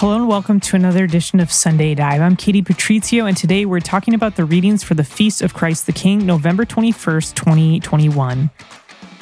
[0.00, 2.20] Hello and welcome to another edition of Sunday Dive.
[2.20, 5.86] I'm Katie Patrizio, and today we're talking about the readings for the Feast of Christ
[5.86, 8.48] the King, November 21st, 2021.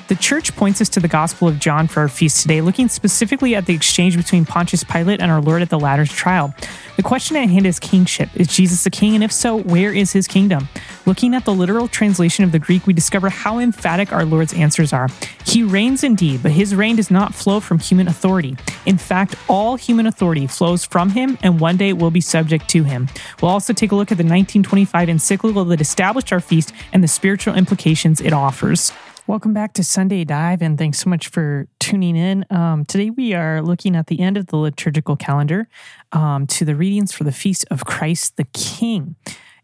[0.09, 3.57] The church points us to the Gospel of John for our feast today, looking specifically
[3.57, 6.55] at the exchange between Pontius Pilate and our Lord at the latter's trial.
[6.97, 8.29] The question at hand is kingship.
[8.37, 9.17] Is Jesus a king?
[9.17, 10.69] And if so, where is his kingdom?
[11.07, 14.93] Looking at the literal translation of the Greek, we discover how emphatic our Lord's answers
[14.93, 15.09] are.
[15.45, 18.57] He reigns indeed, but his reign does not flow from human authority.
[18.87, 22.85] In fact, all human authority flows from him and one day will be subject to
[22.85, 23.09] him.
[23.43, 27.09] We'll also take a look at the 1925 encyclical that established our feast and the
[27.09, 28.93] spiritual implications it offers.
[29.29, 32.47] Welcome back to Sunday Dive, and thanks so much for tuning in.
[32.49, 35.67] Um, today, we are looking at the end of the liturgical calendar
[36.13, 39.17] um, to the readings for the Feast of Christ the King.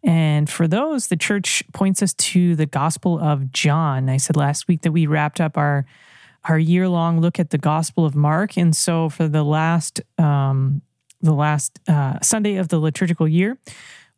[0.03, 4.09] And for those, the church points us to the Gospel of John.
[4.09, 5.87] I said last week that we wrapped up our
[6.43, 10.83] our year long look at the Gospel of Mark, and so for the last um,
[11.21, 13.57] the last uh, Sunday of the liturgical year,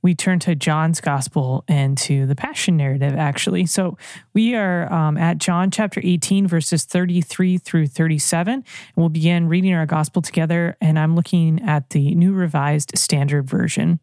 [0.04, 3.64] we turn to John's gospel and to the passion narrative, actually.
[3.64, 3.96] So
[4.34, 8.52] we are um, at John chapter 18, verses 33 through 37.
[8.52, 8.64] And
[8.96, 10.76] we'll begin reading our gospel together.
[10.78, 13.98] And I'm looking at the New Revised Standard Version.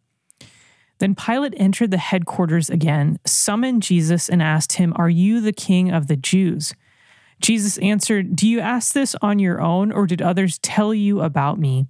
[0.98, 5.92] Then Pilate entered the headquarters again, summoned Jesus, and asked him, Are you the king
[5.92, 6.74] of the Jews?
[7.42, 11.60] Jesus answered, Do you ask this on your own, or did others tell you about
[11.60, 11.86] me?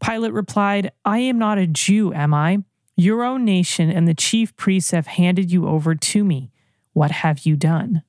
[0.00, 2.58] Pilate replied, I am not a Jew, am I?
[3.00, 6.50] Your own nation and the chief priests have handed you over to me.
[6.94, 8.02] What have you done?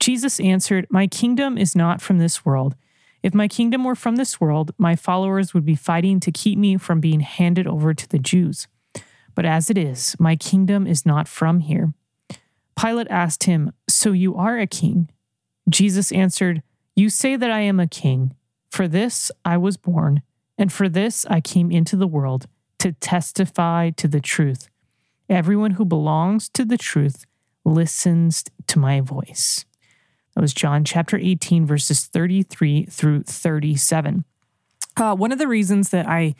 [0.00, 2.74] Jesus answered, My kingdom is not from this world.
[3.22, 6.78] If my kingdom were from this world, my followers would be fighting to keep me
[6.78, 8.68] from being handed over to the Jews.
[9.34, 11.92] But as it is, my kingdom is not from here.
[12.74, 15.10] Pilate asked him, So you are a king?
[15.68, 16.62] Jesus answered,
[16.96, 18.34] You say that I am a king.
[18.70, 20.22] For this I was born,
[20.56, 22.46] and for this I came into the world
[22.82, 24.68] to testify to the truth.
[25.28, 27.26] Everyone who belongs to the truth
[27.64, 29.64] listens to my voice.
[30.34, 34.24] That was John chapter 18, verses 33 through 37.
[34.96, 36.34] Uh, one of the reasons that I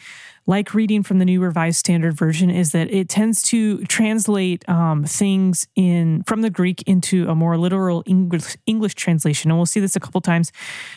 [0.46, 5.04] like reading from the New Revised Standard Version is that it tends to translate um,
[5.04, 9.78] things in from the Greek into a more literal English, English translation, and we'll see
[9.78, 10.50] this a couple times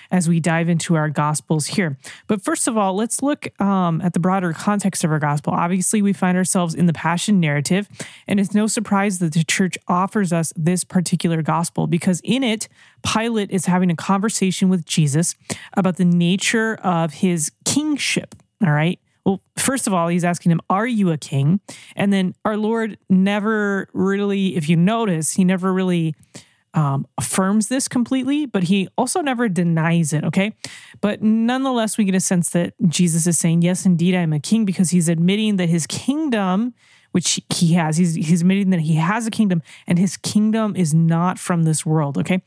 [0.09, 1.97] as we dive into our Gospels here.
[2.27, 5.53] But first of all, let's look um, at the broader context of our Gospel.
[5.53, 7.87] Obviously, we find ourselves in the Passion narrative,
[8.27, 12.67] and it's no surprise that the Church offers us this particular Gospel because in it,
[13.05, 15.35] Pilate is having a conversation with Jesus
[15.73, 18.33] about the nature of his kingship.
[18.65, 18.99] All right.
[19.25, 21.59] Well, first of all, he's asking him, Are you a king?
[21.95, 26.15] And then our Lord never really, if you notice, he never really
[26.75, 30.23] um, affirms this completely, but he also never denies it.
[30.25, 30.53] Okay.
[31.01, 34.39] But nonetheless, we get a sense that Jesus is saying, Yes, indeed, I am a
[34.39, 36.73] king because he's admitting that his kingdom,
[37.11, 40.93] which he has, he's, he's admitting that he has a kingdom and his kingdom is
[40.93, 42.17] not from this world.
[42.17, 42.43] Okay.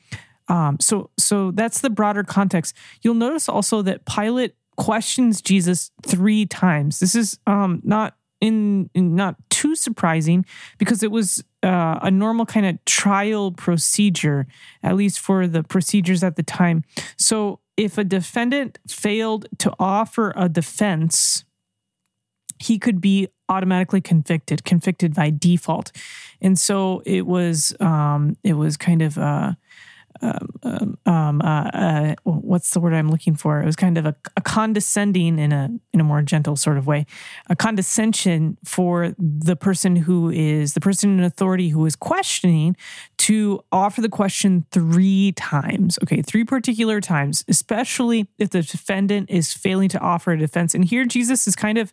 [0.48, 2.74] Um, so, so that's the broader context.
[3.02, 7.00] You'll notice also that Pilate questions Jesus three times.
[7.00, 10.46] This is um, not in, in, not too surprising
[10.78, 14.46] because it was uh, a normal kind of trial procedure,
[14.82, 16.84] at least for the procedures at the time.
[17.16, 21.44] So if a defendant failed to offer a defense,
[22.60, 25.90] he could be automatically convicted, convicted by default.
[26.40, 29.52] And so it was um, it was kind of uh,
[30.22, 33.60] um, um, uh, uh, what's the word I'm looking for?
[33.60, 36.86] It was kind of a, a, condescending in a in a more gentle sort of
[36.86, 37.06] way,
[37.48, 42.76] a condescension for the person who is the person in authority who is questioning
[43.18, 45.98] to offer the question three times.
[46.02, 50.74] Okay, three particular times, especially if the defendant is failing to offer a defense.
[50.74, 51.92] And here Jesus is kind of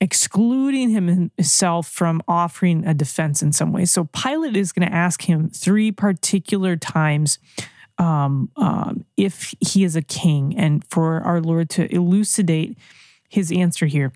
[0.00, 3.84] excluding himself from offering a defense in some way.
[3.84, 7.38] So Pilate is going to ask him three particular times
[7.98, 12.76] um, um, if he is a king, and for our Lord to elucidate
[13.28, 14.12] his answer here.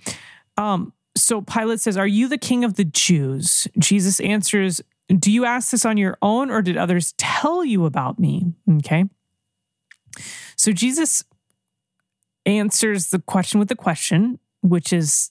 [0.57, 3.69] Um, so Pilate says, Are you the king of the Jews?
[3.79, 8.19] Jesus answers, Do you ask this on your own, or did others tell you about
[8.19, 8.53] me?
[8.79, 9.05] Okay.
[10.57, 11.23] So Jesus
[12.47, 15.31] answers the question with the question, which is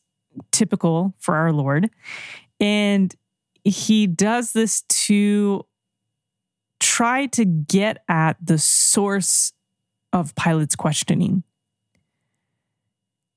[0.51, 1.89] typical for our Lord.
[2.59, 3.13] And
[3.63, 5.65] he does this to
[6.79, 9.53] try to get at the source
[10.13, 11.43] of Pilate's questioning.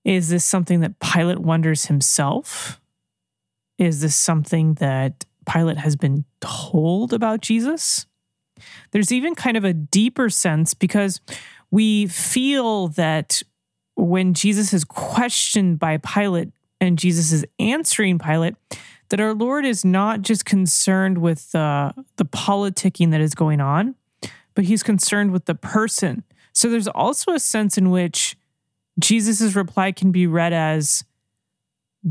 [0.05, 2.81] Is this something that Pilate wonders himself?
[3.79, 8.07] Is this something that Pilate has been told about Jesus?
[8.91, 11.21] There's even kind of a deeper sense because
[11.71, 13.43] we feel that
[13.95, 16.51] when Jesus is questioned by Pilate
[16.81, 18.57] and Jesus is answering Pilate,
[19.11, 23.95] that our Lord is not just concerned with uh, the politicking that is going on,
[24.55, 26.25] but he's concerned with the person.
[26.53, 28.37] So there's also a sense in which
[28.99, 31.05] Jesus' reply can be read as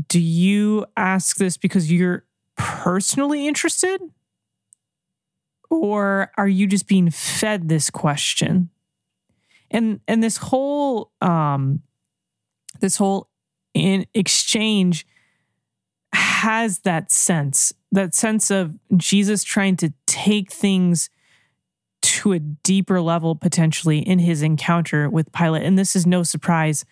[0.08, 2.24] Do you ask this because you're
[2.56, 4.00] personally interested?
[5.70, 8.70] Or are you just being fed this question?
[9.70, 11.82] And and this whole um
[12.80, 13.29] this whole
[13.74, 15.06] in exchange
[16.12, 21.10] has that sense, that sense of Jesus trying to take things
[22.02, 25.64] to a deeper level potentially in his encounter with Pilate.
[25.64, 26.84] And this is no surprise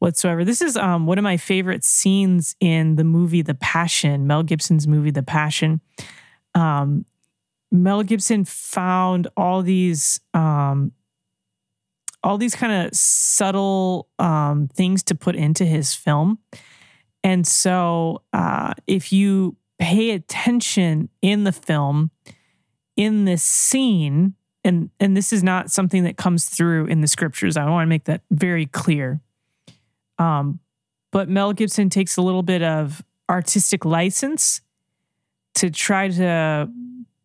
[0.00, 0.44] whatsoever.
[0.44, 4.88] This is um, one of my favorite scenes in the movie The Passion, Mel Gibson's
[4.88, 5.80] movie The Passion.
[6.54, 7.04] Um,
[7.70, 10.92] Mel Gibson found all these um,
[12.22, 16.38] all these kind of subtle um, things to put into his film.
[17.22, 22.10] And so, uh, if you pay attention in the film,
[22.96, 24.34] in this scene,
[24.64, 27.56] and and this is not something that comes through in the scriptures.
[27.56, 29.20] I want to make that very clear.
[30.18, 30.60] Um,
[31.10, 34.60] but Mel Gibson takes a little bit of artistic license
[35.54, 36.70] to try to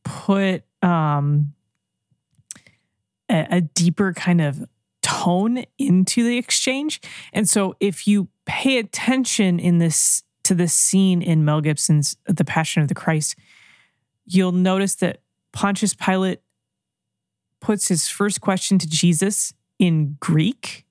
[0.03, 1.53] put um,
[3.29, 4.65] a, a deeper kind of
[5.15, 6.99] tone into the exchange.
[7.31, 12.45] And so if you pay attention in this to this scene in Mel Gibson's The
[12.45, 13.35] Passion of the Christ,
[14.25, 15.21] you'll notice that
[15.53, 16.41] Pontius Pilate
[17.61, 20.85] puts his first question to Jesus in Greek,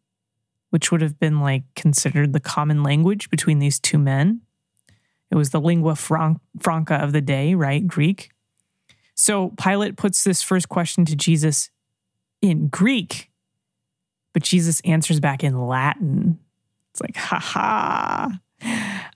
[0.70, 4.40] which would have been like considered the common language between these two men.
[5.30, 7.86] It was the lingua franca of the day, right?
[7.86, 8.30] Greek.
[9.14, 11.70] So Pilate puts this first question to Jesus
[12.42, 13.30] in Greek,
[14.34, 16.38] but Jesus answers back in Latin.
[16.90, 18.40] It's like, ha ha.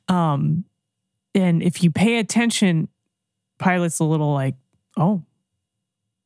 [0.08, 0.64] Um,
[1.34, 2.88] and if you pay attention,
[3.58, 4.54] Pilate's a little like,
[4.96, 5.22] oh,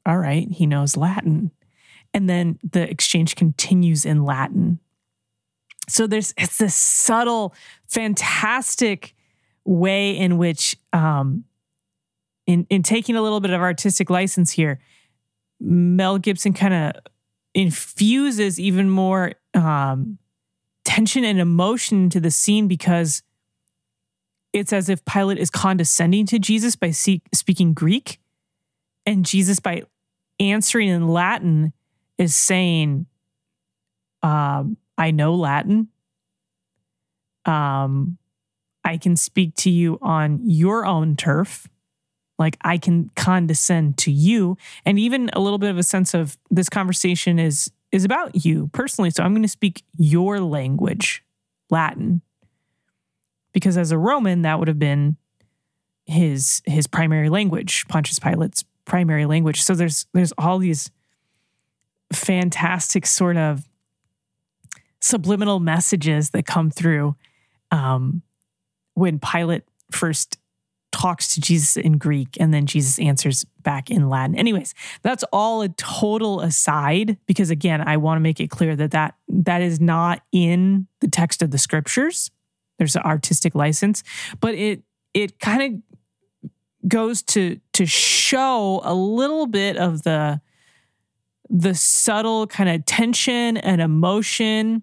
[0.07, 1.51] all right, he knows Latin.
[2.15, 4.79] And then the exchange continues in Latin.
[5.89, 7.55] So there's it's this subtle,
[7.89, 9.15] fantastic
[9.65, 11.45] way in which um
[12.47, 14.81] in in taking a little bit of artistic license here,
[15.61, 16.93] Mel Gibson kind of
[17.55, 20.19] infuses even more um
[20.85, 23.23] tension and emotion to the scene because
[24.53, 28.21] it's as if Pilate is condescending to Jesus by speaking Greek
[29.07, 29.83] and Jesus by
[30.39, 31.73] answering in Latin
[32.19, 33.07] is saying,
[34.23, 35.89] um, I know Latin.
[37.45, 38.19] Um,
[38.85, 41.69] I can speak to you on your own turf.
[42.43, 44.57] Like I can condescend to you.
[44.85, 48.69] And even a little bit of a sense of this conversation is is about you
[48.73, 49.11] personally.
[49.11, 51.23] So I'm going to speak your language,
[51.71, 52.21] Latin.
[53.53, 55.17] Because as a Roman, that would have been
[56.05, 59.63] his his primary language, Pontius Pilate's primary language.
[59.63, 60.91] So there's there's all these
[62.13, 63.69] fantastic sort of
[65.01, 67.15] subliminal messages that come through
[67.71, 68.23] um,
[68.95, 69.63] when Pilate
[69.93, 70.39] first
[70.93, 74.37] talks to Jesus in Greek and then Jesus answers back in Latin.
[74.37, 78.93] Anyways, that's all a total aside because again, I want to make it clear that
[78.93, 82.31] that that is not in the text of the scriptures.
[82.79, 84.03] There's an artistic license,
[84.41, 84.83] but it
[85.15, 90.41] it kind of goes to to show a little bit of the
[91.49, 94.83] the subtle kind of tension and emotion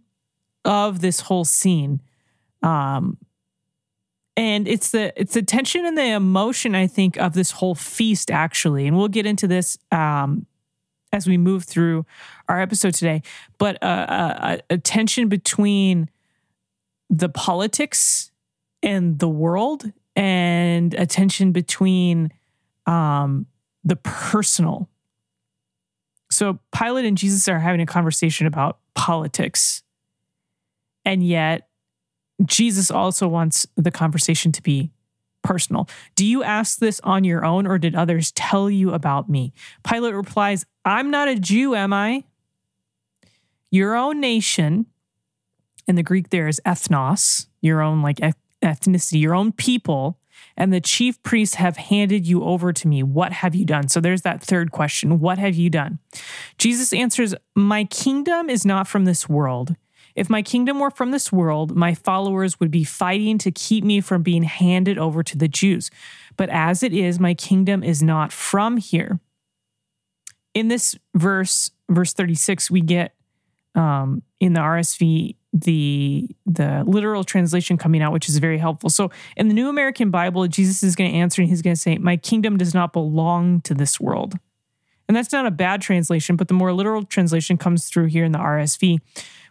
[0.66, 2.02] of this whole scene
[2.62, 3.18] um
[4.40, 8.32] and it's the it's the tension and the emotion i think of this whole feast
[8.32, 10.46] actually and we'll get into this um
[11.12, 12.06] as we move through
[12.48, 13.22] our episode today
[13.58, 16.10] but a, a, a tension between
[17.10, 18.32] the politics
[18.84, 22.32] and the world and a tension between
[22.86, 23.46] um,
[23.86, 24.90] the personal.
[26.30, 29.82] So Pilate and Jesus are having a conversation about politics.
[31.06, 31.69] And yet,
[32.46, 34.92] Jesus also wants the conversation to be
[35.42, 35.88] personal.
[36.16, 39.54] Do you ask this on your own, or did others tell you about me?
[39.88, 42.24] Pilate replies, I'm not a Jew, am I?
[43.72, 44.88] Your own nation,
[45.88, 48.20] in the Greek there is ethnos, your own like
[48.62, 50.18] ethnicity, your own people,
[50.58, 53.04] and the chief priests have handed you over to me.
[53.04, 53.88] What have you done?
[53.88, 56.00] So there's that third question What have you done?
[56.58, 59.76] Jesus answers, My kingdom is not from this world.
[60.16, 64.02] If my kingdom were from this world, my followers would be fighting to keep me
[64.02, 65.90] from being handed over to the Jews.
[66.38, 69.20] But as it is, my kingdom is not from here.
[70.54, 73.14] In this verse, verse 36, we get
[73.76, 78.90] um, in the RSV the the literal translation coming out, which is very helpful.
[78.90, 81.82] So in the New American Bible, Jesus is going to answer and he's going to
[81.82, 84.36] say, "My kingdom does not belong to this world."
[85.08, 88.32] And that's not a bad translation, but the more literal translation comes through here in
[88.32, 89.00] the RSV,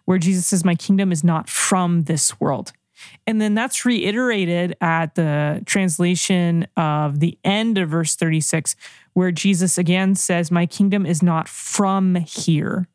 [0.09, 2.73] where Jesus says, My kingdom is not from this world.
[3.27, 8.75] And then that's reiterated at the translation of the end of verse 36,
[9.13, 12.89] where Jesus again says, My kingdom is not from here.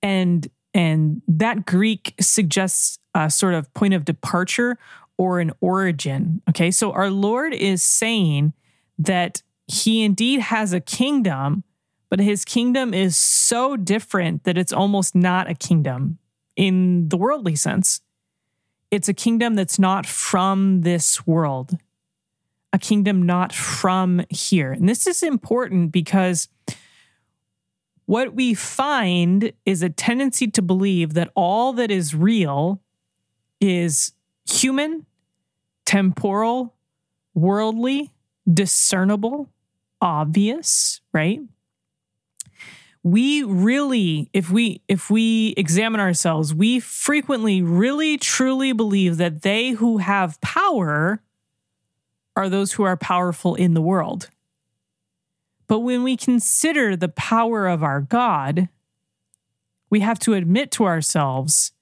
[0.00, 4.78] And and that Greek suggests a sort of point of departure
[5.16, 6.40] or an origin.
[6.48, 6.70] Okay.
[6.70, 8.52] So our Lord is saying
[8.96, 11.64] that he indeed has a kingdom,
[12.10, 16.18] but his kingdom is so different that it's almost not a kingdom
[16.56, 18.00] in the worldly sense.
[18.90, 21.76] It's a kingdom that's not from this world,
[22.72, 24.72] a kingdom not from here.
[24.72, 26.48] And this is important because
[28.06, 32.80] what we find is a tendency to believe that all that is real
[33.60, 34.12] is
[34.50, 35.04] human,
[35.84, 36.74] temporal,
[37.34, 38.10] worldly,
[38.50, 39.50] discernible,
[40.00, 41.40] obvious, right?
[43.08, 49.70] We really if we if we examine ourselves, we frequently really truly believe that they
[49.70, 51.22] who have power
[52.36, 54.28] are those who are powerful in the world.
[55.68, 58.68] But when we consider the power of our God,
[59.88, 61.72] we have to admit to ourselves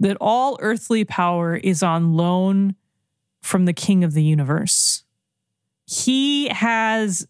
[0.00, 2.74] that all earthly power is on loan
[3.42, 5.04] from the King of the universe.
[5.86, 7.28] He has,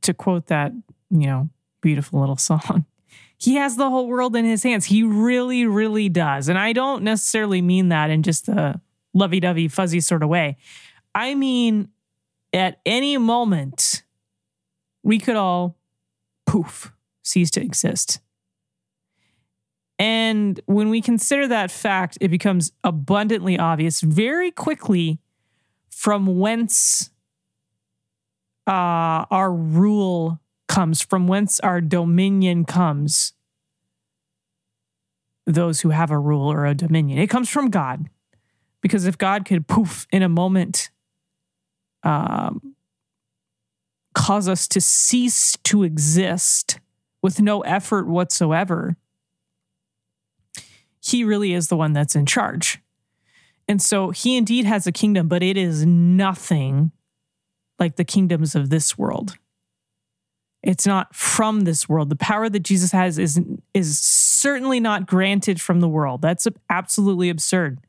[0.00, 0.72] to quote that,
[1.10, 2.84] you know, beautiful little song,
[3.38, 4.86] he has the whole world in his hands.
[4.86, 6.48] He really, really does.
[6.48, 8.80] And I don't necessarily mean that in just a
[9.14, 10.56] lovey dovey, fuzzy sort of way.
[11.14, 11.88] I mean,
[12.52, 14.02] at any moment,
[15.02, 15.76] we could all
[16.46, 18.20] poof, cease to exist.
[19.98, 25.18] And when we consider that fact, it becomes abundantly obvious very quickly
[25.90, 27.10] from whence
[28.66, 30.39] uh, our rule
[30.70, 33.32] comes, from whence our dominion comes.
[35.44, 38.08] Those who have a rule or a dominion, it comes from God.
[38.80, 40.90] Because if God could poof in a moment
[42.04, 42.76] um,
[44.14, 46.78] cause us to cease to exist
[47.20, 48.96] with no effort whatsoever,
[51.02, 52.78] he really is the one that's in charge.
[53.66, 56.92] And so he indeed has a kingdom, but it is nothing
[57.78, 59.36] like the kingdoms of this world.
[60.62, 62.10] It's not from this world.
[62.10, 63.40] The power that Jesus has is,
[63.72, 66.20] is certainly not granted from the world.
[66.20, 67.80] That's absolutely absurd.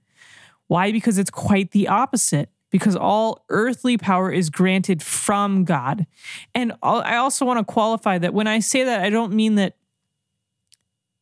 [0.67, 0.91] Why?
[0.91, 6.07] Because it's quite the opposite because all earthly power is granted from God.
[6.55, 9.75] And I also want to qualify that when I say that, I don't mean that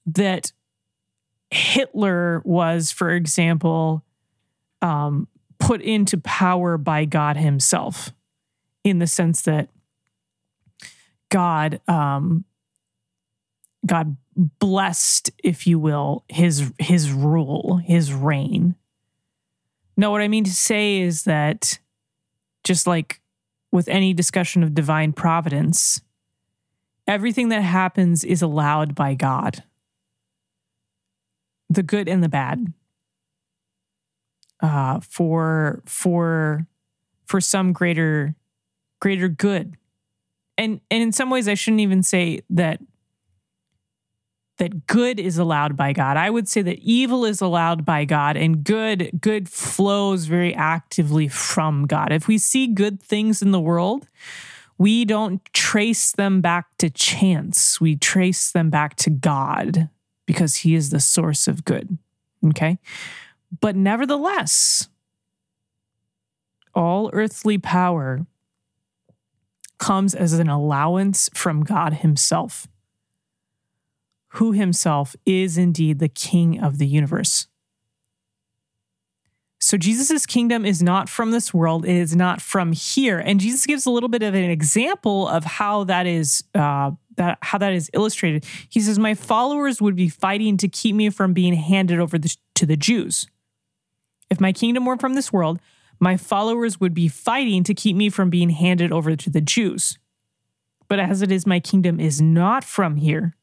[0.05, 0.51] that
[1.49, 4.03] Hitler was, for example,
[4.81, 5.27] um,
[5.57, 8.13] put into power by God Himself,
[8.83, 9.69] in the sense that
[11.29, 12.45] God, um,
[13.85, 18.75] God blessed, if you will, his his rule, his reign.
[19.97, 21.79] No, what I mean to say is that
[22.63, 23.21] just like
[23.71, 26.01] with any discussion of divine providence,
[27.07, 29.63] everything that happens is allowed by God.
[31.69, 32.73] The good and the bad.
[34.61, 36.65] Uh, for for
[37.25, 38.35] for some greater
[38.99, 39.77] greater good.
[40.59, 42.81] And and in some ways I shouldn't even say that
[44.57, 46.17] that good is allowed by God.
[46.17, 51.29] I would say that evil is allowed by God and good good flows very actively
[51.29, 52.11] from God.
[52.11, 54.09] If we see good things in the world,
[54.77, 57.79] we don't trace them back to chance.
[57.79, 59.87] We trace them back to God
[60.25, 61.97] because he is the source of good.
[62.45, 62.79] Okay?
[63.61, 64.89] But nevertheless,
[66.75, 68.25] all earthly power
[69.79, 72.67] comes as an allowance from God himself
[74.33, 77.47] who himself is indeed the king of the universe.
[79.61, 83.19] So Jesus' kingdom is not from this world, it is not from here.
[83.19, 87.39] And Jesus gives a little bit of an example of how that is uh, that
[87.41, 88.45] how that is illustrated.
[88.69, 92.65] He says, My followers would be fighting to keep me from being handed over to
[92.65, 93.27] the Jews.
[94.29, 95.59] If my kingdom were from this world,
[95.99, 99.97] my followers would be fighting to keep me from being handed over to the Jews.
[100.87, 103.35] But as it is, my kingdom is not from here.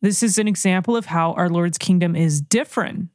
[0.00, 3.08] This is an example of how our Lord's kingdom is different.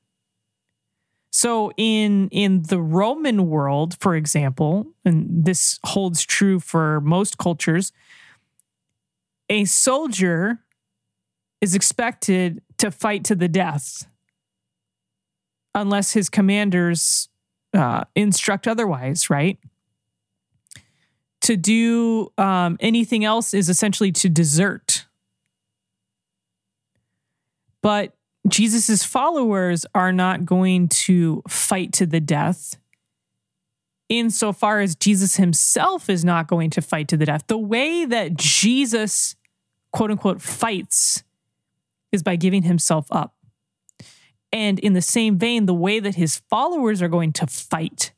[1.32, 7.92] So in in the Roman world, for example, and this holds true for most cultures,
[9.50, 10.60] a soldier
[11.60, 14.06] is expected to fight to the death
[15.74, 17.30] unless his commanders
[17.74, 19.60] uh, instruct otherwise, right?
[21.42, 25.06] To do um, anything else is essentially to desert.
[27.82, 28.16] But
[28.48, 32.78] Jesus' followers are not going to fight to the death
[34.10, 37.46] insofar as Jesus himself is not going to fight to the death.
[37.48, 39.36] The way that Jesus,
[39.92, 41.24] quote unquote, fights
[42.12, 43.33] is by giving himself up.
[44.54, 48.14] And in the same vein, the way that his followers are going to fight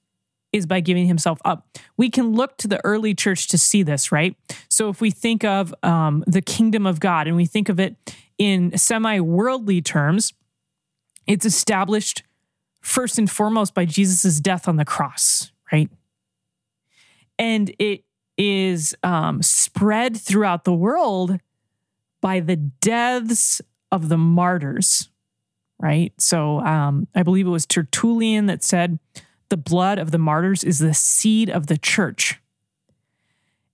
[0.51, 1.68] is by giving himself up.
[1.98, 4.36] We can look to the early church to see this, right?
[4.70, 7.96] So if we think of um, the kingdom of God and we think of it
[8.38, 10.34] in semi worldly terms,
[11.25, 12.24] it's established
[12.82, 15.89] first and foremost by Jesus' death on the cross, right?
[17.39, 18.04] And it
[18.38, 21.39] is um, spread throughout the world
[22.22, 23.62] by the deaths
[23.92, 25.10] of the martyrs,
[25.79, 26.13] right?
[26.17, 29.00] So um, I believe it was Tertullian that said,
[29.50, 32.41] the blood of the martyrs is the seed of the church.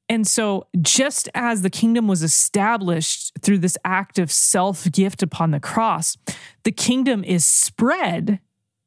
[0.09, 5.51] And so, just as the kingdom was established through this act of self gift upon
[5.51, 6.17] the cross,
[6.63, 8.41] the kingdom is spread,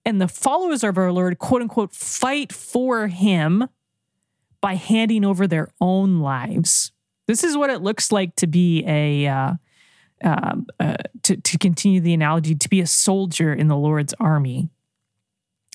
[0.04, 3.68] and the followers of our Lord, quote unquote, fight for him
[4.60, 6.92] by handing over their own lives.
[7.26, 9.54] This is what it looks like to be a, uh,
[10.22, 14.68] uh, uh, to, to continue the analogy, to be a soldier in the Lord's army.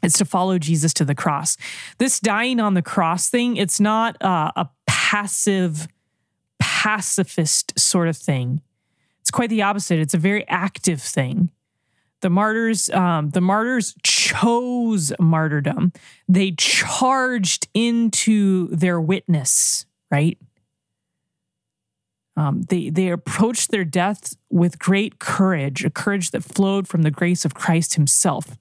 [0.01, 1.57] It's to follow Jesus to the cross.
[1.97, 5.87] This dying on the cross thing, it's not uh, a passive,
[6.57, 8.61] pacifist sort of thing.
[9.21, 9.99] It's quite the opposite.
[9.99, 11.51] It's a very active thing.
[12.21, 15.93] The martyrs, um, the martyrs chose martyrdom.
[16.27, 20.37] They charged into their witness, right?
[22.39, 27.11] Um, they they approached their death with great courage, a courage that flowed from the
[27.11, 28.57] grace of Christ Himself.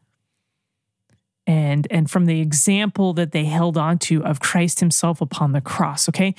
[1.47, 5.61] And and from the example that they held on to of Christ himself upon the
[5.61, 6.35] cross okay?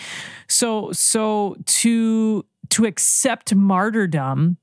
[0.48, 4.58] So so to to accept martyrdom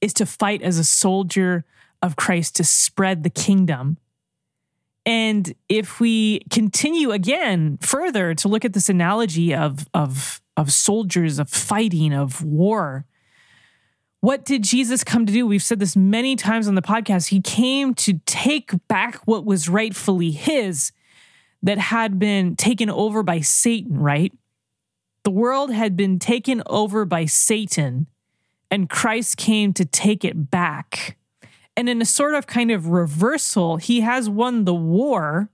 [0.00, 1.64] is to fight as a soldier
[2.00, 3.98] of Christ to spread the kingdom.
[5.04, 11.38] And if we continue again further to look at this analogy of of of soldiers
[11.38, 13.06] of fighting of war
[14.20, 15.46] what did Jesus come to do?
[15.46, 17.28] We've said this many times on the podcast.
[17.28, 20.92] He came to take back what was rightfully his
[21.62, 24.32] that had been taken over by Satan, right?
[25.22, 28.06] The world had been taken over by Satan,
[28.70, 31.16] and Christ came to take it back.
[31.76, 35.48] And in a sort of kind of reversal, he has won the war,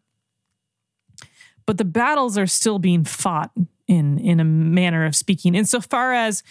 [1.66, 3.50] but the battles are still being fought
[3.86, 5.54] in, in a manner of speaking.
[5.54, 6.42] Insofar as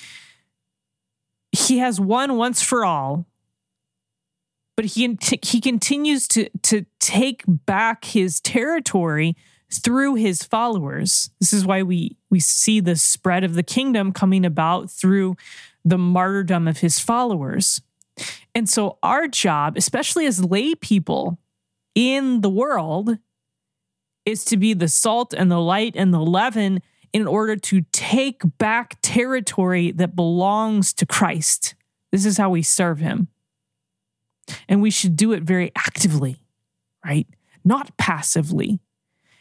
[1.52, 3.28] he has won once for all
[4.76, 9.36] but he he continues to to take back his territory
[9.72, 14.46] through his followers this is why we we see the spread of the kingdom coming
[14.46, 15.36] about through
[15.86, 17.82] the martyrdom of his followers
[18.56, 21.40] and so our job especially as lay people
[21.96, 23.18] in the world
[24.26, 26.82] is to be the salt and the light and the leaven
[27.14, 31.76] in order to take back territory that belongs to Christ.
[32.12, 33.28] This is how we serve him.
[34.68, 36.44] And we should do it very actively,
[37.06, 37.28] right?
[37.64, 38.80] Not passively.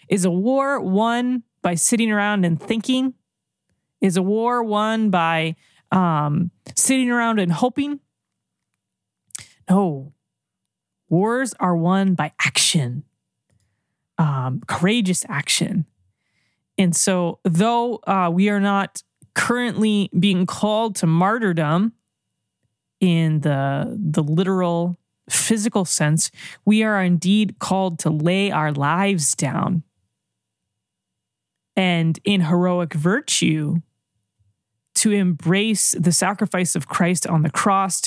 [0.08, 3.14] Is a war won by sitting around and thinking?
[4.00, 5.56] Is a war won by
[5.90, 8.00] um, sitting around and hoping?
[9.68, 10.12] No.
[11.08, 13.04] Wars are won by action,
[14.18, 15.87] um, courageous action.
[16.83, 19.05] And so, though uh, we are not
[19.37, 21.92] currently being called to martyrdom
[22.99, 24.99] in the, the literal
[25.31, 26.33] physical sense,
[26.64, 29.85] we are indeed called to lay our lives down.
[31.77, 33.77] And in heroic virtue,
[34.97, 38.03] to embrace the sacrifice of Christ on the cross,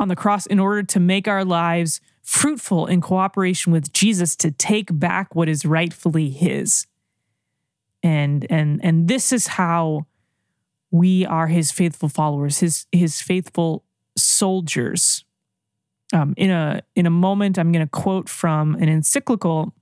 [0.00, 4.50] on the cross in order to make our lives fruitful in cooperation with Jesus to
[4.50, 6.88] take back what is rightfully his
[8.06, 10.06] and and and this is how
[10.92, 13.84] we are his faithful followers his his faithful
[14.16, 15.24] soldiers.
[16.12, 19.74] Um, in a in a moment i'm going to quote from an encyclical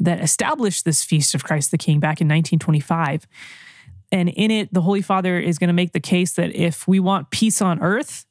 [0.00, 3.26] that established this feast of christ the king back in 1925
[4.10, 6.98] and in it the holy father is going to make the case that if we
[6.98, 8.24] want peace on earth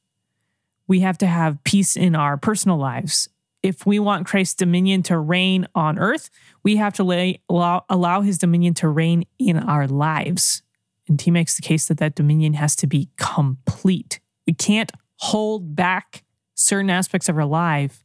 [0.88, 3.28] we have to have peace in our personal lives
[3.62, 6.30] if we want Christ's dominion to reign on earth,
[6.62, 10.62] we have to lay, allow, allow his dominion to reign in our lives.
[11.08, 14.20] And he makes the case that that dominion has to be complete.
[14.46, 18.04] We can't hold back certain aspects of our life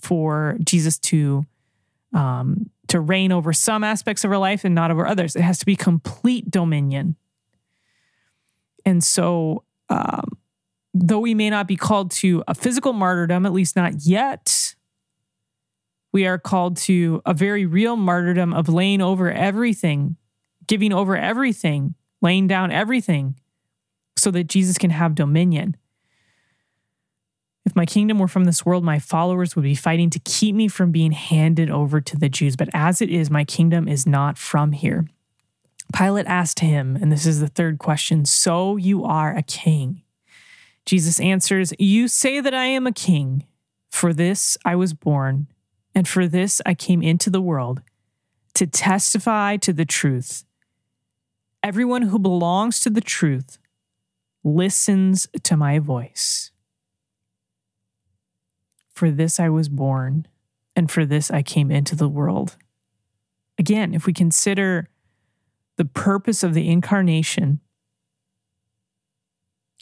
[0.00, 1.46] for Jesus to
[2.12, 5.34] um, to reign over some aspects of our life and not over others.
[5.34, 7.16] It has to be complete dominion.
[8.84, 10.36] And so, um,
[10.92, 14.71] though we may not be called to a physical martyrdom, at least not yet,
[16.12, 20.16] we are called to a very real martyrdom of laying over everything,
[20.66, 23.40] giving over everything, laying down everything
[24.16, 25.76] so that Jesus can have dominion.
[27.64, 30.68] If my kingdom were from this world, my followers would be fighting to keep me
[30.68, 32.56] from being handed over to the Jews.
[32.56, 35.06] But as it is, my kingdom is not from here.
[35.96, 40.02] Pilate asked him, and this is the third question So you are a king?
[40.84, 43.46] Jesus answers, You say that I am a king.
[43.90, 45.48] For this I was born,
[45.94, 47.82] and for this I came into the world,
[48.54, 50.44] to testify to the truth.
[51.62, 53.58] Everyone who belongs to the truth
[54.44, 56.50] listens to my voice.
[58.92, 60.26] For this I was born,
[60.76, 62.56] and for this I came into the world.
[63.58, 64.88] Again, if we consider
[65.76, 67.60] the purpose of the incarnation,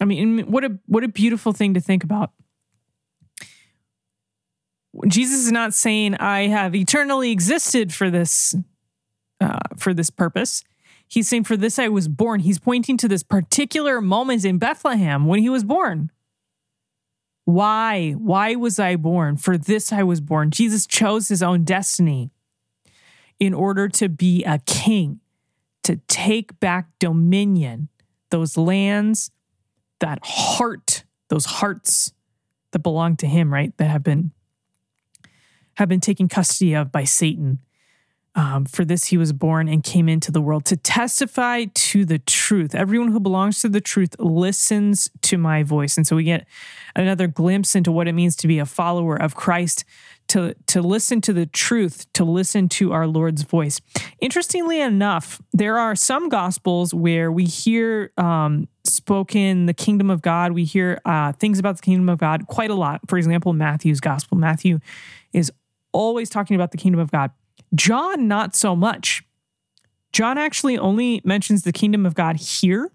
[0.00, 2.32] I mean, what a what a beautiful thing to think about.
[5.06, 8.54] Jesus is not saying I have eternally existed for this
[9.40, 10.64] uh, for this purpose.
[11.06, 12.40] He's saying for this I was born.
[12.40, 16.10] He's pointing to this particular moment in Bethlehem when he was born.
[17.44, 18.12] Why?
[18.12, 19.36] Why was I born?
[19.36, 20.50] For this I was born.
[20.50, 22.30] Jesus chose his own destiny
[23.40, 25.20] in order to be a king,
[25.82, 27.88] to take back dominion,
[28.30, 29.30] those lands,
[29.98, 32.12] that heart, those hearts
[32.72, 33.76] that belong to him, right?
[33.78, 34.32] That have been
[35.80, 37.58] have been taken custody of by Satan.
[38.36, 42.20] Um, for this he was born and came into the world to testify to the
[42.20, 42.76] truth.
[42.76, 45.96] Everyone who belongs to the truth listens to my voice.
[45.96, 46.46] And so we get
[46.94, 49.84] another glimpse into what it means to be a follower of Christ,
[50.28, 53.80] to, to listen to the truth, to listen to our Lord's voice.
[54.20, 60.52] Interestingly enough, there are some gospels where we hear um, spoken the kingdom of God.
[60.52, 63.00] We hear uh, things about the kingdom of God quite a lot.
[63.08, 64.36] For example, Matthew's gospel.
[64.36, 64.78] Matthew
[65.32, 65.50] is
[65.92, 67.30] always talking about the kingdom of God.
[67.74, 69.22] John, not so much.
[70.12, 72.90] John actually only mentions the kingdom of God here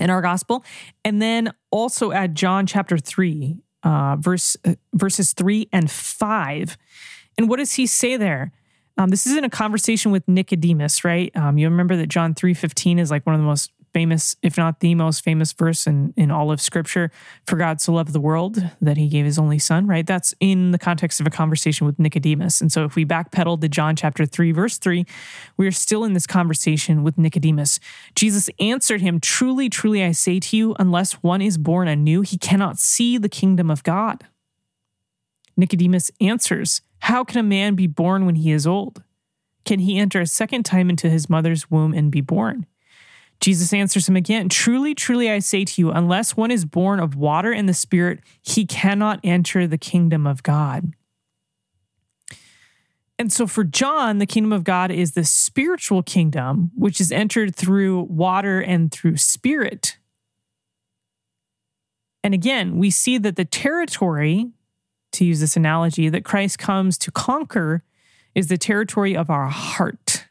[0.00, 0.64] in our gospel,
[1.04, 6.76] and then also at John chapter 3, uh, verse uh, verses 3 and 5.
[7.38, 8.52] And what does he say there?
[8.98, 11.34] Um, this is in a conversation with Nicodemus, right?
[11.36, 14.80] Um, you remember that John 3:15 is like one of the most famous, if not
[14.80, 17.10] the most famous verse in, in all of scripture.
[17.46, 20.06] For God so loved the world that he gave his only son, right?
[20.06, 22.60] That's in the context of a conversation with Nicodemus.
[22.60, 25.06] And so if we backpedal to John chapter 3, verse 3,
[25.56, 27.80] we are still in this conversation with Nicodemus.
[28.14, 32.36] Jesus answered him, Truly, truly, I say to you, unless one is born anew, he
[32.36, 34.26] cannot see the kingdom of God.
[35.56, 39.02] Nicodemus answers, How can a man be born when he is old?
[39.64, 42.66] Can he enter a second time into his mother's womb and be born?
[43.40, 47.16] Jesus answers him again Truly, truly, I say to you, unless one is born of
[47.16, 50.94] water and the Spirit, he cannot enter the kingdom of God.
[53.18, 57.56] And so for John, the kingdom of God is the spiritual kingdom, which is entered
[57.56, 59.96] through water and through spirit.
[62.22, 64.50] And again, we see that the territory,
[65.12, 67.84] to use this analogy, that Christ comes to conquer
[68.34, 70.26] is the territory of our heart.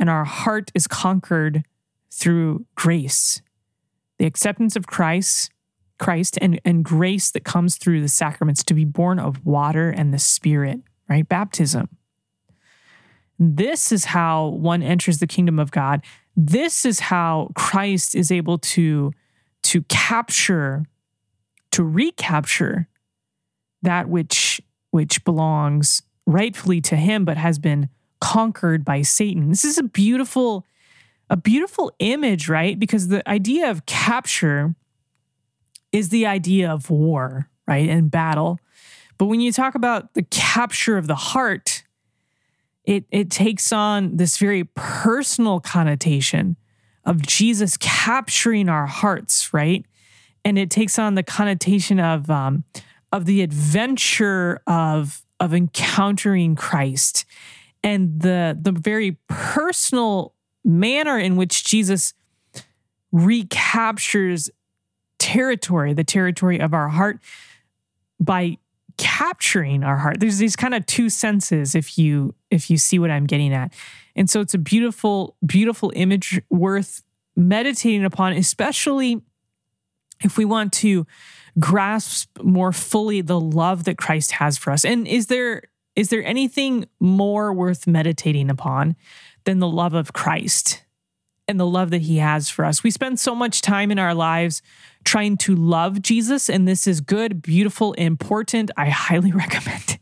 [0.00, 1.64] And our heart is conquered
[2.12, 3.42] through grace,
[4.18, 5.50] the acceptance of Christ,
[5.98, 10.14] Christ and, and grace that comes through the sacraments to be born of water and
[10.14, 11.28] the spirit, right?
[11.28, 11.88] Baptism.
[13.38, 16.02] This is how one enters the kingdom of God.
[16.36, 19.12] This is how Christ is able to,
[19.64, 20.84] to capture,
[21.72, 22.88] to recapture
[23.82, 27.88] that which, which belongs rightfully to him, but has been
[28.20, 29.48] conquered by Satan.
[29.48, 30.64] This is a beautiful
[31.30, 32.78] a beautiful image, right?
[32.78, 34.74] Because the idea of capture
[35.92, 37.88] is the idea of war, right?
[37.88, 38.58] And battle.
[39.18, 41.82] But when you talk about the capture of the heart,
[42.84, 46.56] it, it takes on this very personal connotation
[47.04, 49.84] of Jesus capturing our hearts, right?
[50.44, 52.64] And it takes on the connotation of um,
[53.12, 57.24] of the adventure of of encountering Christ
[57.82, 62.14] and the the very personal manner in which Jesus
[63.12, 64.50] recaptures
[65.18, 67.20] territory, the territory of our heart,
[68.20, 68.58] by
[68.96, 70.20] capturing our heart.
[70.20, 73.72] There's these kind of two senses if you if you see what I'm getting at.
[74.16, 77.02] And so it's a beautiful beautiful image worth
[77.36, 79.22] meditating upon especially
[80.24, 81.06] if we want to
[81.60, 84.84] grasp more fully the love that Christ has for us.
[84.84, 85.62] And is there
[85.94, 88.96] is there anything more worth meditating upon
[89.44, 90.84] than the love of Christ
[91.46, 92.82] and the love that he has for us?
[92.82, 94.62] We spend so much time in our lives
[95.04, 98.70] trying to love Jesus, and this is good, beautiful, important.
[98.76, 99.98] I highly recommend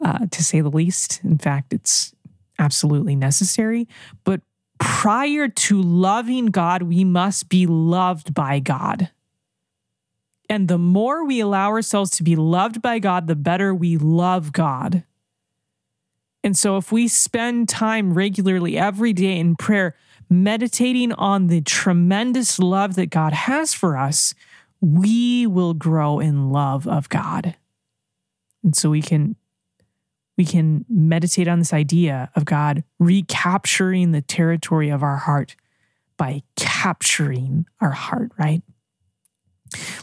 [0.00, 1.20] uh, to say the least.
[1.24, 2.14] In fact, it's
[2.58, 3.88] absolutely necessary.
[4.24, 4.40] But
[4.78, 9.10] prior to loving God, we must be loved by God.
[10.48, 14.52] And the more we allow ourselves to be loved by God, the better we love
[14.52, 15.04] God.
[16.44, 19.94] And so, if we spend time regularly every day in prayer,
[20.28, 24.34] meditating on the tremendous love that God has for us,
[24.80, 27.54] we will grow in love of God.
[28.64, 29.36] And so we can
[30.38, 35.56] we can meditate on this idea of God recapturing the territory of our heart
[36.16, 38.62] by capturing our heart, right?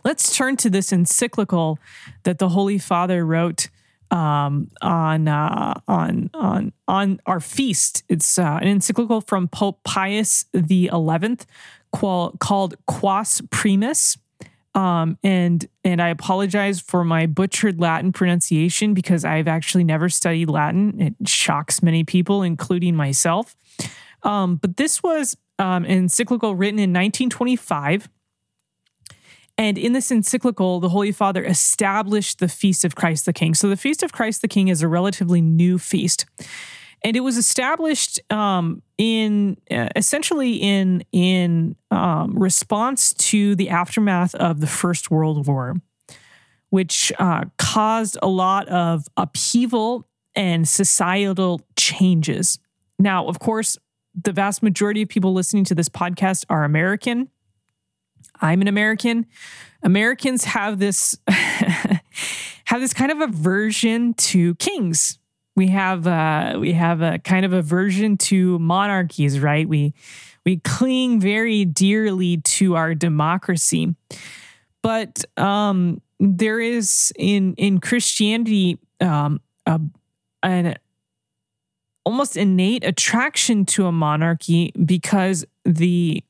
[0.03, 1.79] Let's turn to this encyclical
[2.23, 3.69] that the Holy Father wrote
[4.11, 8.03] um, on uh, on on on our feast.
[8.09, 11.45] It's uh, an encyclical from Pope Pius the Eleventh
[11.91, 14.17] called Quas Primas.
[14.75, 20.49] Um, and and I apologize for my butchered Latin pronunciation because I've actually never studied
[20.49, 21.01] Latin.
[21.01, 23.55] It shocks many people, including myself.
[24.23, 28.09] Um, but this was um, an encyclical written in 1925
[29.59, 33.53] and in this encyclical, the Holy Father established the Feast of Christ the King.
[33.53, 36.25] So the Feast of Christ the King is a relatively new feast.
[37.03, 44.33] And it was established um, in uh, essentially in in um, response to the aftermath
[44.35, 45.75] of the First World War,
[46.69, 52.59] which uh, caused a lot of upheaval and societal changes.
[52.97, 53.77] Now, of course,
[54.15, 57.29] the vast majority of people listening to this podcast are American.
[58.41, 59.25] I'm an American.
[59.83, 65.17] Americans have this have this kind of aversion to kings.
[65.55, 69.67] We have uh, we have a kind of aversion to monarchies, right?
[69.67, 69.93] We
[70.45, 73.95] we cling very dearly to our democracy,
[74.81, 79.81] but um, there is in in Christianity um, a,
[80.43, 80.75] an
[82.05, 86.23] almost innate attraction to a monarchy because the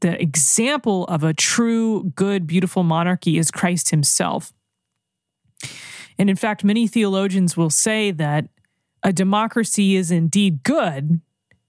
[0.00, 4.52] the example of a true, good, beautiful monarchy is Christ himself.
[6.18, 8.48] And in fact, many theologians will say that
[9.02, 11.20] a democracy is indeed good.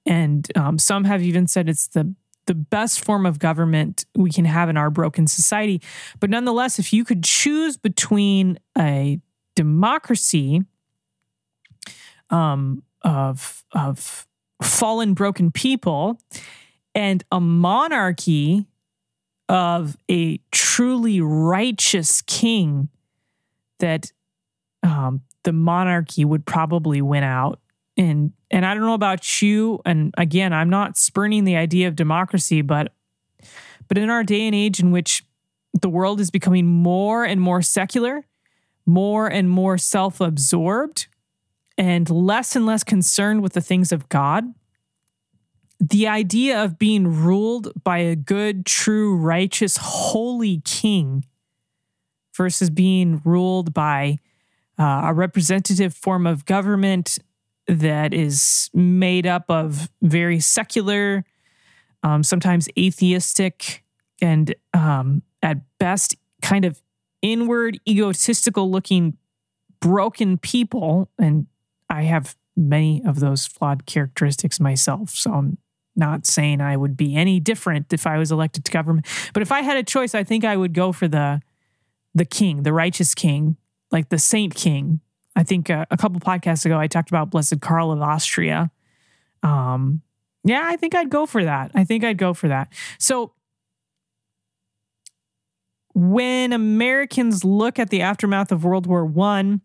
[0.05, 2.13] And um, some have even said it's the,
[2.45, 5.81] the best form of government we can have in our broken society.
[6.19, 9.19] But nonetheless, if you could choose between a
[9.55, 10.61] democracy
[12.29, 14.27] um, of, of
[14.61, 16.19] fallen, broken people
[16.95, 18.65] and a monarchy
[19.47, 22.89] of a truly righteous king
[23.79, 24.11] that
[24.81, 27.59] um, the monarchy would probably win out.
[27.97, 31.95] And and I don't know about you and again I'm not spurning the idea of
[31.95, 32.91] democracy but
[33.87, 35.25] but in our day and age in which
[35.79, 38.25] the world is becoming more and more secular
[38.85, 41.07] more and more self-absorbed
[41.77, 44.53] and less and less concerned with the things of God
[45.79, 51.25] the idea of being ruled by a good, true, righteous, holy king
[52.35, 54.17] versus being ruled by
[54.77, 57.17] uh, a representative form of government
[57.67, 61.25] that is made up of very secular,
[62.03, 63.83] um, sometimes atheistic,
[64.21, 66.81] and um, at best kind of
[67.21, 69.17] inward, egotistical looking,
[69.79, 71.09] broken people.
[71.17, 71.47] And
[71.89, 75.09] I have many of those flawed characteristics myself.
[75.09, 75.57] So I'm
[75.95, 79.51] not saying I would be any different if I was elected to government, but if
[79.51, 81.41] I had a choice, I think I would go for the
[82.13, 83.57] the king, the righteous king,
[83.91, 85.01] like the saint king.
[85.35, 88.71] I think uh, a couple podcasts ago I talked about Blessed Karl of Austria.
[89.43, 90.01] Um,
[90.45, 91.71] yeah, I think I'd go for that.
[91.75, 92.71] I think I'd go for that.
[92.99, 93.33] So
[95.93, 99.61] when Americans look at the aftermath of World War One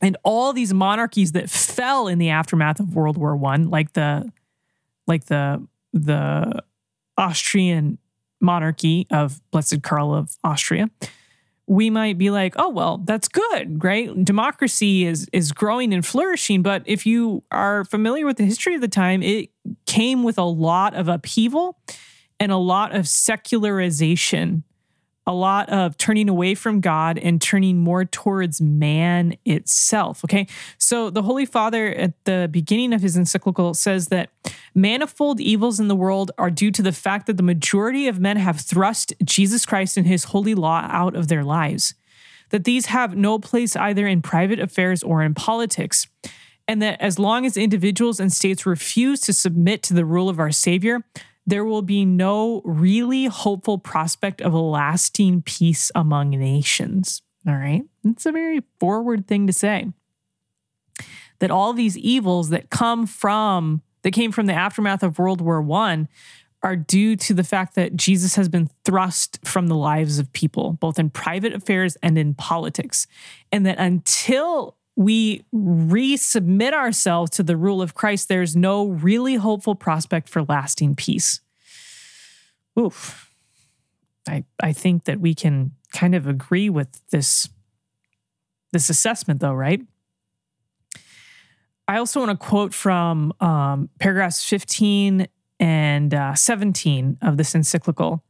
[0.00, 4.30] and all these monarchies that fell in the aftermath of World War One, like the
[5.06, 6.62] like the the
[7.16, 7.98] Austrian
[8.40, 10.90] monarchy of Blessed Karl of Austria,
[11.66, 14.24] we might be like, oh well, that's good, right?
[14.24, 18.80] Democracy is is growing and flourishing, but if you are familiar with the history of
[18.80, 19.50] the time, it
[19.86, 21.78] came with a lot of upheaval
[22.40, 24.64] and a lot of secularization
[25.26, 30.22] a lot of turning away from God and turning more towards man itself.
[30.24, 30.46] Okay.
[30.76, 34.30] So the Holy Father at the beginning of his encyclical says that
[34.74, 38.36] manifold evils in the world are due to the fact that the majority of men
[38.36, 41.94] have thrust Jesus Christ and his holy law out of their lives,
[42.50, 46.06] that these have no place either in private affairs or in politics.
[46.66, 50.38] And that as long as individuals and states refuse to submit to the rule of
[50.38, 51.04] our Savior,
[51.46, 57.22] there will be no really hopeful prospect of a lasting peace among nations.
[57.46, 57.84] All right.
[58.04, 59.92] It's a very forward thing to say.
[61.40, 65.60] That all these evils that come from, that came from the aftermath of World War
[65.60, 66.08] One,
[66.62, 70.72] are due to the fact that Jesus has been thrust from the lives of people,
[70.72, 73.06] both in private affairs and in politics.
[73.52, 79.74] And that until we resubmit ourselves to the rule of Christ, there's no really hopeful
[79.74, 81.40] prospect for lasting peace.
[82.78, 83.30] Oof.
[84.28, 87.48] I, I think that we can kind of agree with this,
[88.72, 89.82] this assessment, though, right?
[91.86, 95.26] I also want to quote from um, paragraphs 15
[95.60, 98.23] and uh, 17 of this encyclical.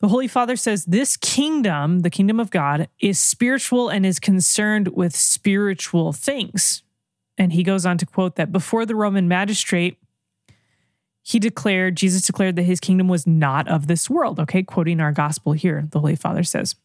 [0.00, 4.88] The Holy Father says this kingdom, the kingdom of God, is spiritual and is concerned
[4.88, 6.82] with spiritual things.
[7.36, 9.98] And he goes on to quote that before the Roman magistrate,
[11.22, 14.38] he declared, Jesus declared that his kingdom was not of this world.
[14.40, 16.76] Okay, quoting our gospel here, the Holy Father says.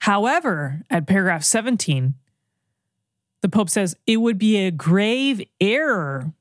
[0.00, 2.14] However, at paragraph 17,
[3.42, 6.32] the Pope says it would be a grave error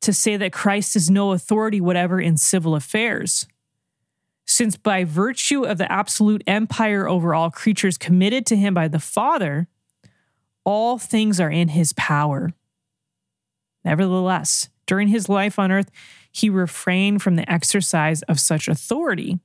[0.00, 3.46] to say that Christ is no authority whatever in civil affairs
[4.58, 8.98] since by virtue of the absolute empire over all creatures committed to him by the
[8.98, 9.68] Father,
[10.64, 12.50] all things are in his power.
[13.84, 15.92] Nevertheless, during his life on earth,
[16.32, 19.38] he refrained from the exercise of such authority.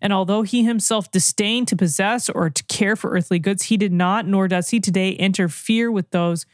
[0.00, 3.92] And although he himself disdained to possess or to care for earthly goods, he did
[3.92, 6.46] not, nor does he today, interfere with those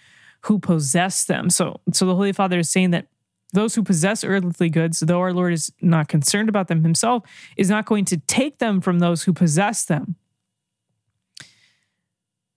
[0.47, 1.51] who possess them.
[1.51, 3.07] So, so the Holy Father is saying that
[3.53, 7.23] those who possess earthly goods, though our Lord is not concerned about them himself,
[7.57, 10.17] is not going to take them from those who possess them.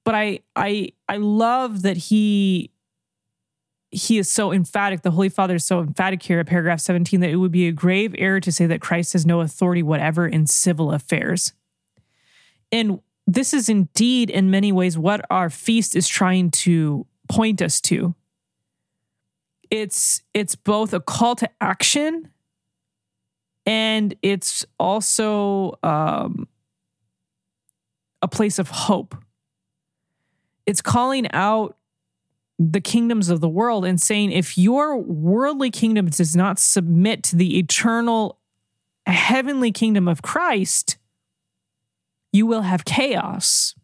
[0.04, 2.72] But I I I love that he
[3.92, 7.30] he is so emphatic, the Holy Father is so emphatic here at paragraph 17 that
[7.30, 10.46] it would be a grave error to say that Christ has no authority whatever in
[10.46, 11.54] civil affairs.
[12.72, 17.82] And this is indeed, in many ways, what our feast is trying to point us
[17.82, 18.16] to
[19.72, 22.30] it's it's both a call to action
[23.66, 26.48] and it's also um,
[28.22, 29.16] a place of hope.
[30.66, 31.78] It's calling out
[32.58, 37.36] the kingdoms of the world and saying, if your worldly kingdom does not submit to
[37.36, 38.40] the eternal
[39.06, 40.98] heavenly kingdom of Christ,
[42.34, 43.76] you will have chaos.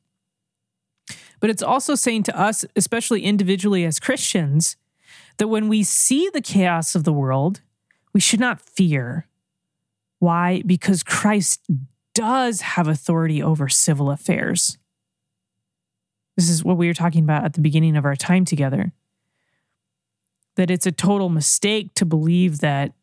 [1.39, 4.77] But it's also saying to us, especially individually as Christians,
[5.37, 7.61] that when we see the chaos of the world,
[8.13, 9.27] we should not fear.
[10.19, 10.63] Why?
[10.65, 11.61] Because Christ
[12.13, 14.77] does have authority over civil affairs.
[16.37, 18.93] This is what we were talking about at the beginning of our time together.
[20.55, 22.93] That it's a total mistake to believe that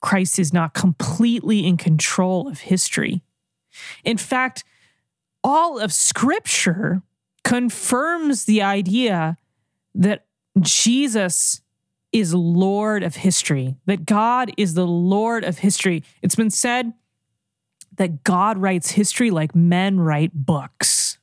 [0.00, 3.22] Christ is not completely in control of history.
[4.04, 4.64] In fact,
[5.42, 7.02] all of Scripture
[7.44, 9.36] confirms the idea
[9.94, 10.26] that
[10.60, 11.60] Jesus
[12.12, 16.02] is Lord of history, that God is the Lord of history.
[16.22, 16.94] It's been said
[17.96, 21.18] that God writes history like men write books.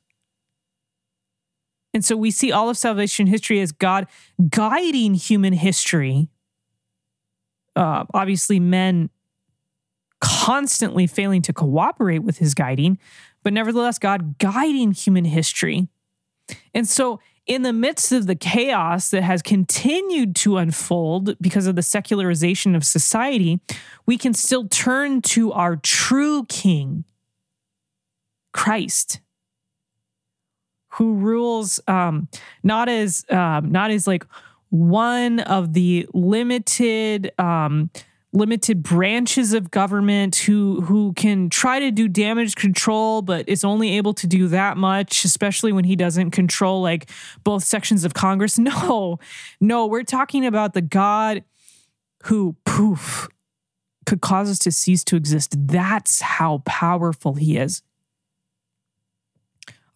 [1.92, 4.08] And so we see all of salvation history as God
[4.50, 6.28] guiding human history.
[7.76, 9.10] Uh, obviously, men
[10.20, 12.98] constantly failing to cooperate with his guiding,
[13.42, 15.88] but nevertheless, God guiding human history.
[16.74, 21.76] And so in the midst of the chaos that has continued to unfold because of
[21.76, 23.60] the secularization of society,
[24.06, 27.04] we can still turn to our true King,
[28.52, 29.20] Christ,
[30.92, 32.28] who rules um,
[32.62, 34.24] not as um, not as like
[34.70, 37.90] one of the limited um,
[38.34, 43.96] limited branches of government who who can try to do damage control but is only
[43.96, 47.08] able to do that much especially when he doesn't control like
[47.44, 48.58] both sections of congress.
[48.64, 49.18] No
[49.60, 51.44] no we're talking about the god
[52.24, 53.28] who poof
[54.06, 55.54] could cause us to cease to exist.
[55.56, 57.82] That's how powerful he is.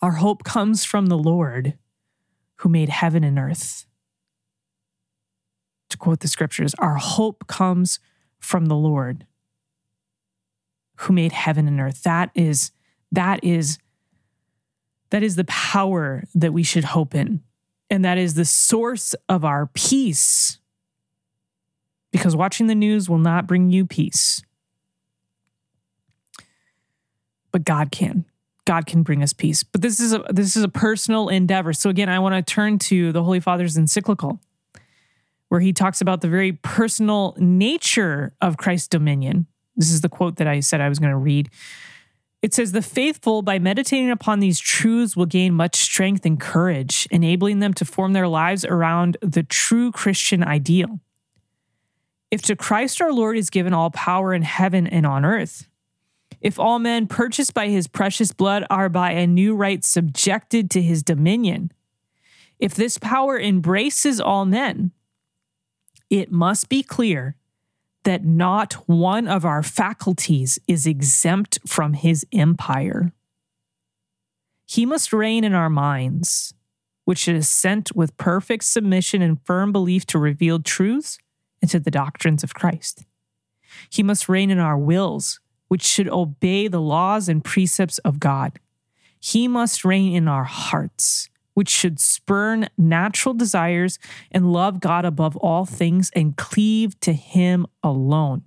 [0.00, 1.74] Our hope comes from the lord
[2.56, 3.86] who made heaven and earth.
[5.90, 7.98] To quote the scriptures our hope comes
[8.40, 9.26] from the Lord,
[10.96, 12.02] who made heaven and earth.
[12.02, 12.72] That is,
[13.12, 13.78] that is,
[15.10, 17.42] that is the power that we should hope in.
[17.90, 20.58] And that is the source of our peace.
[22.12, 24.42] Because watching the news will not bring you peace.
[27.52, 28.24] But God can.
[28.64, 29.62] God can bring us peace.
[29.62, 31.72] But this is a this is a personal endeavor.
[31.72, 34.40] So again, I want to turn to the Holy Father's encyclical
[35.48, 39.46] where he talks about the very personal nature of Christ's dominion.
[39.76, 41.50] This is the quote that I said I was going to read.
[42.42, 47.08] It says, The faithful, by meditating upon these truths, will gain much strength and courage,
[47.10, 51.00] enabling them to form their lives around the true Christian ideal.
[52.30, 55.66] If to Christ our Lord is given all power in heaven and on earth,
[56.40, 60.82] if all men purchased by his precious blood are by a new right subjected to
[60.82, 61.72] his dominion,
[62.60, 64.92] if this power embraces all men,
[66.10, 67.36] it must be clear
[68.04, 73.12] that not one of our faculties is exempt from his empire.
[74.64, 76.54] He must reign in our minds,
[77.04, 81.18] which should assent with perfect submission and firm belief to revealed truths
[81.60, 83.04] and to the doctrines of Christ.
[83.90, 88.58] He must reign in our wills, which should obey the laws and precepts of God.
[89.20, 91.28] He must reign in our hearts,
[91.58, 93.98] which should spurn natural desires
[94.30, 98.44] and love God above all things and cleave to Him alone.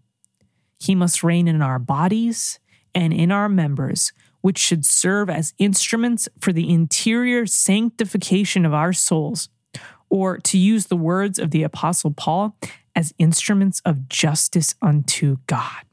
[0.80, 2.62] He must reign in our bodies
[2.95, 8.93] and in our members, which should serve as instruments for the interior sanctification of our
[8.93, 9.49] souls,
[10.09, 12.55] or to use the words of the Apostle Paul,
[12.95, 15.84] as instruments of justice unto God.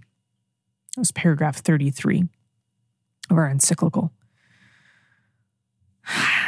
[0.94, 2.28] That was paragraph 33
[3.28, 4.12] of our encyclical.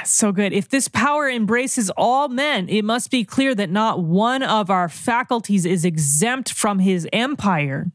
[0.07, 0.53] So good.
[0.53, 4.88] If this power embraces all men, it must be clear that not one of our
[4.88, 7.90] faculties is exempt from his empire.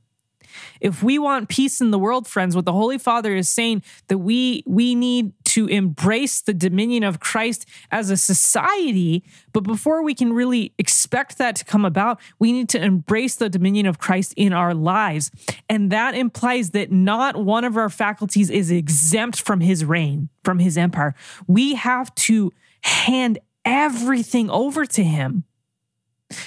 [0.81, 4.19] If we want peace in the world, friends, what the Holy Father is saying that
[4.19, 10.13] we we need to embrace the dominion of Christ as a society, but before we
[10.13, 14.33] can really expect that to come about, we need to embrace the dominion of Christ
[14.35, 15.31] in our lives.
[15.69, 20.59] And that implies that not one of our faculties is exempt from his reign, from
[20.59, 21.15] his empire.
[21.47, 22.51] We have to
[22.81, 25.45] hand everything over to him.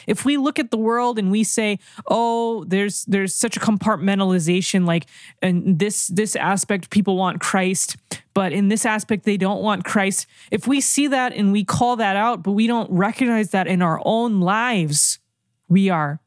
[0.06, 4.86] If we look at the world and we say, "Oh, there's there's such a compartmentalization
[4.86, 5.06] like
[5.40, 7.96] in this this aspect people want Christ,
[8.34, 11.96] but in this aspect they don't want Christ." If we see that and we call
[11.96, 15.20] that out, but we don't recognize that in our own lives,
[15.68, 16.20] we are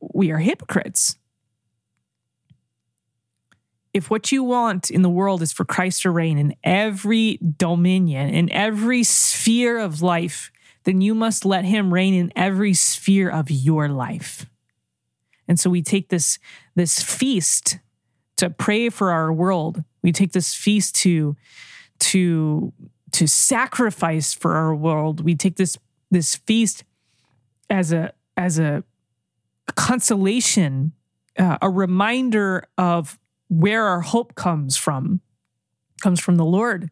[0.00, 1.16] we are hypocrites.
[3.92, 8.28] If what you want in the world is for Christ to reign in every dominion,
[8.28, 10.50] in every sphere of life,
[10.86, 14.46] then you must let him reign in every sphere of your life.
[15.48, 16.38] And so we take this,
[16.76, 17.80] this feast
[18.36, 19.82] to pray for our world.
[20.02, 21.36] We take this feast to,
[21.98, 22.72] to,
[23.12, 25.24] to sacrifice for our world.
[25.24, 25.76] We take this,
[26.08, 26.84] this feast
[27.68, 28.84] as a, as a
[29.74, 30.92] consolation,
[31.36, 33.18] uh, a reminder of
[33.48, 35.20] where our hope comes from,
[36.00, 36.90] comes from the Lord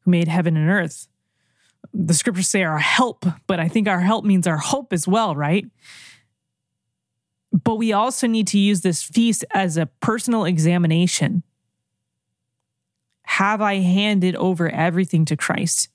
[0.00, 1.08] who made heaven and earth
[1.94, 5.36] the scriptures say our help, but I think our help means our hope as well,
[5.36, 5.64] right?
[7.52, 11.44] But we also need to use this feast as a personal examination.
[13.26, 15.88] Have I handed over everything to Christ?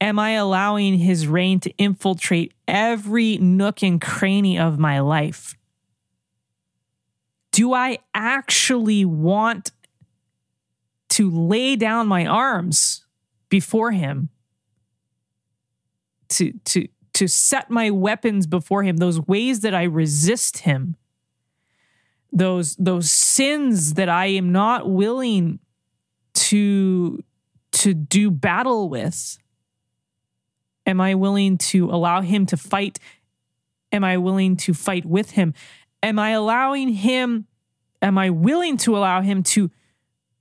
[0.00, 5.56] Am I allowing his reign to infiltrate every nook and cranny of my life?
[7.52, 9.70] Do I actually want
[11.10, 13.04] to lay down my arms
[13.48, 14.30] before him?
[16.30, 20.96] To to to set my weapons before him those ways that i resist him
[22.32, 25.58] those those sins that i am not willing
[26.32, 27.22] to
[27.72, 29.38] to do battle with
[30.86, 32.98] am i willing to allow him to fight?
[33.92, 35.52] Am i willing to fight with him?
[36.02, 37.46] Am i allowing him
[38.00, 39.70] am i willing to allow him to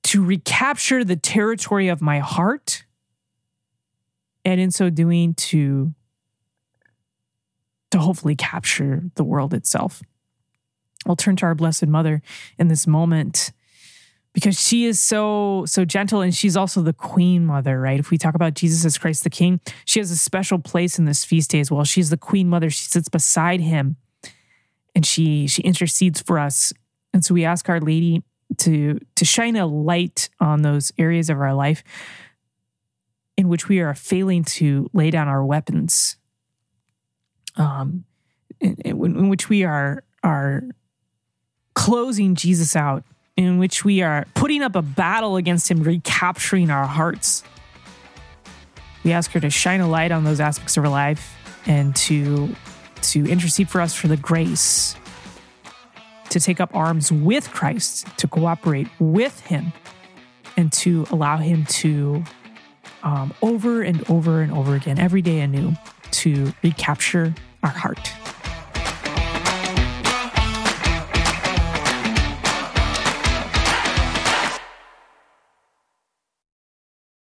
[0.04, 2.86] to recapture the territory of my heart
[4.46, 5.94] and in so doing to
[7.92, 10.02] to hopefully capture the world itself.
[11.08, 12.22] I'll turn to our Blessed Mother
[12.58, 13.52] in this moment
[14.34, 18.00] because she is so so gentle and she's also the queen mother right?
[18.00, 21.06] If we talk about jesus as christ the king she has a special place in
[21.06, 21.84] this feast day as well.
[21.84, 22.70] She's the queen mother.
[22.70, 23.98] She sits beside him
[24.94, 26.72] and she she intercedes for us.
[27.14, 28.24] And so we ask our lady
[28.58, 31.84] to to shine a light on those areas of our life
[33.40, 36.18] in which we are failing to lay down our weapons,
[37.56, 38.04] um,
[38.60, 40.64] in, in, in which we are are
[41.74, 43.06] closing Jesus out
[43.38, 47.42] in which we are putting up a battle against Him, recapturing our hearts.
[49.06, 51.34] We ask her to shine a light on those aspects of her life
[51.66, 52.54] and to,
[53.04, 54.98] to intercede for us for the grace
[56.32, 59.72] to take up arms with Christ, to cooperate with Him,
[60.58, 62.26] and to allow Him to,
[63.04, 65.74] um, over and over and over again, every day anew,
[66.12, 67.34] to recapture
[67.64, 68.12] our heart.